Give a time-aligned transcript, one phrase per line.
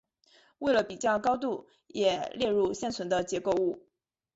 [0.57, 3.85] 为了比较高度也列入现存的结构物。